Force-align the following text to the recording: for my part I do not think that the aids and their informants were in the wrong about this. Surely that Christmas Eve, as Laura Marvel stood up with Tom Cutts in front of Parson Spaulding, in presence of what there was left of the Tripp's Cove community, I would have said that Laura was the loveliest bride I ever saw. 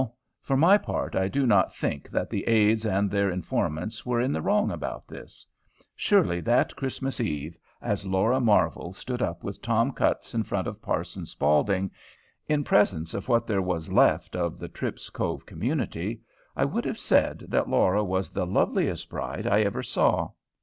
for 0.41 0.57
my 0.57 0.79
part 0.79 1.15
I 1.15 1.27
do 1.27 1.45
not 1.45 1.75
think 1.75 2.09
that 2.09 2.31
the 2.31 2.43
aids 2.47 2.87
and 2.87 3.07
their 3.11 3.29
informants 3.29 4.03
were 4.03 4.19
in 4.19 4.31
the 4.31 4.41
wrong 4.41 4.71
about 4.71 5.07
this. 5.07 5.45
Surely 5.95 6.39
that 6.41 6.75
Christmas 6.75 7.19
Eve, 7.19 7.55
as 7.83 8.03
Laura 8.07 8.39
Marvel 8.39 8.93
stood 8.93 9.21
up 9.21 9.43
with 9.43 9.61
Tom 9.61 9.91
Cutts 9.91 10.33
in 10.33 10.41
front 10.41 10.67
of 10.67 10.81
Parson 10.81 11.27
Spaulding, 11.27 11.91
in 12.47 12.63
presence 12.63 13.13
of 13.13 13.27
what 13.29 13.45
there 13.45 13.61
was 13.61 13.93
left 13.93 14.35
of 14.35 14.57
the 14.57 14.67
Tripp's 14.67 15.11
Cove 15.11 15.45
community, 15.45 16.21
I 16.55 16.65
would 16.65 16.85
have 16.85 16.97
said 16.97 17.45
that 17.49 17.69
Laura 17.69 18.03
was 18.03 18.31
the 18.31 18.47
loveliest 18.47 19.07
bride 19.07 19.45
I 19.45 19.61
ever 19.61 19.83
saw. 19.83 20.31